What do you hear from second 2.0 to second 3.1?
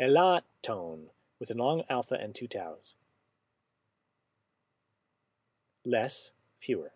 and two taus.